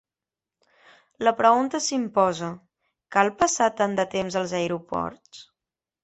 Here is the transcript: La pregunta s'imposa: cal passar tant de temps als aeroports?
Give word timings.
La 1.27 1.33
pregunta 1.41 1.81
s'imposa: 1.87 2.49
cal 3.17 3.29
passar 3.41 3.67
tant 3.81 3.93
de 3.99 4.05
temps 4.15 4.39
als 4.41 4.55
aeroports? 4.61 5.43